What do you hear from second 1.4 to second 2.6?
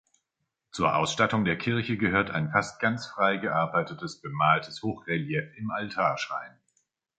der Kirche gehört ein